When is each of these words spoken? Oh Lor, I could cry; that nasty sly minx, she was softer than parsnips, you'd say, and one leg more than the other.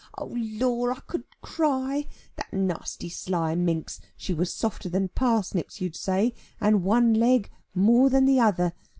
Oh 0.17 0.33
Lor, 0.35 0.91
I 0.93 0.99
could 1.01 1.25
cry; 1.43 2.07
that 2.35 2.51
nasty 2.51 3.07
sly 3.07 3.53
minx, 3.53 3.99
she 4.17 4.33
was 4.33 4.51
softer 4.51 4.89
than 4.89 5.09
parsnips, 5.09 5.79
you'd 5.79 5.95
say, 5.95 6.33
and 6.59 6.83
one 6.83 7.13
leg 7.13 7.51
more 7.75 8.09
than 8.09 8.25
the 8.25 8.39
other. 8.39 8.73